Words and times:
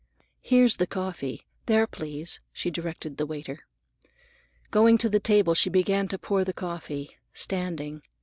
Here's 0.41 0.77
the 0.77 0.87
coffee. 0.87 1.45
There, 1.67 1.85
please," 1.85 2.39
she 2.51 2.71
directed 2.71 3.17
the 3.17 3.27
waiter. 3.27 3.67
Going 4.71 4.97
to 4.97 5.09
the 5.09 5.19
table 5.19 5.53
she 5.53 5.69
began 5.69 6.07
to 6.07 6.17
pour 6.17 6.43
the 6.43 6.53
coffee, 6.53 7.17
standing. 7.33 8.01